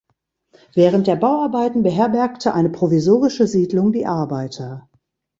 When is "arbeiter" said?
4.07-4.89